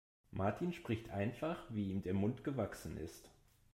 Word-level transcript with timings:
Martin 0.31 0.73
spricht 0.73 1.11
einfach, 1.11 1.63
wie 1.69 1.91
ihm 1.91 2.01
der 2.01 2.15
Mund 2.15 2.43
gewachsen 2.43 2.97
ist. 2.97 3.29